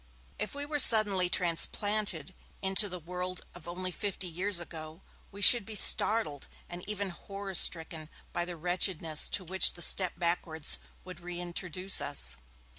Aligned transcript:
If 0.39 0.55
we 0.55 0.65
were 0.65 0.79
suddenly 0.79 1.29
transplanted 1.29 2.33
into 2.63 2.89
the 2.89 2.97
world 2.97 3.45
of 3.53 3.67
only 3.67 3.91
fifty 3.91 4.25
years 4.25 4.59
ago, 4.59 5.03
we 5.31 5.43
should 5.43 5.63
be 5.63 5.75
startled 5.75 6.47
and 6.67 6.83
even 6.89 7.11
horror 7.11 7.53
stricken 7.53 8.09
by 8.33 8.45
the 8.45 8.57
wretchedness 8.57 9.29
to 9.29 9.43
which 9.45 9.73
the 9.73 9.83
step 9.83 10.13
backwards 10.17 10.79
would 11.03 11.19
reintroduce 11.19 12.01
us. 12.01 12.37